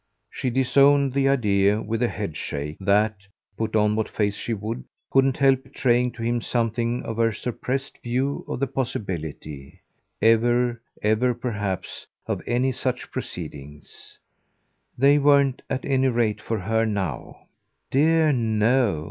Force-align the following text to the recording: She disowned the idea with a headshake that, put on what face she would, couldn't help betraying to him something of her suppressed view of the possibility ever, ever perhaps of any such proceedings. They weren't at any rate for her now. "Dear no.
She 0.31 0.49
disowned 0.49 1.13
the 1.13 1.29
idea 1.29 1.79
with 1.79 2.01
a 2.01 2.07
headshake 2.07 2.77
that, 2.79 3.27
put 3.55 3.75
on 3.75 3.95
what 3.95 4.09
face 4.09 4.35
she 4.35 4.51
would, 4.51 4.83
couldn't 5.11 5.37
help 5.37 5.61
betraying 5.63 6.09
to 6.13 6.23
him 6.23 6.41
something 6.41 7.03
of 7.03 7.17
her 7.17 7.31
suppressed 7.31 7.99
view 8.01 8.43
of 8.47 8.59
the 8.59 8.65
possibility 8.65 9.79
ever, 10.19 10.81
ever 11.03 11.35
perhaps 11.35 12.07
of 12.25 12.41
any 12.47 12.71
such 12.71 13.11
proceedings. 13.11 14.17
They 14.97 15.19
weren't 15.19 15.61
at 15.69 15.85
any 15.85 16.07
rate 16.07 16.41
for 16.41 16.57
her 16.57 16.83
now. 16.83 17.37
"Dear 17.91 18.31
no. 18.31 18.97